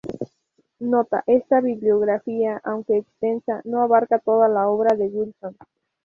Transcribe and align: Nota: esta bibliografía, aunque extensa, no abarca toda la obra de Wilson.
Nota: 0.79 1.23
esta 1.27 1.61
bibliografía, 1.61 2.59
aunque 2.63 2.97
extensa, 2.97 3.61
no 3.65 3.83
abarca 3.83 4.17
toda 4.17 4.47
la 4.49 4.67
obra 4.67 4.97
de 4.97 5.05
Wilson. 5.09 5.55